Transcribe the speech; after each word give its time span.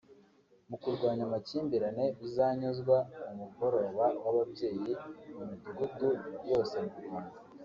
mu 0.69 0.77
kurwanya 0.81 1.23
amakimbirane 1.27 2.05
bizanyuzwa 2.19 2.97
mu 3.07 3.33
mugoroba 3.41 4.05
w’ababyeyi 4.23 4.91
mu 5.35 5.43
midugudu 5.49 6.09
yose 6.51 6.75
mu 6.85 6.99
Rwanda 7.05 7.35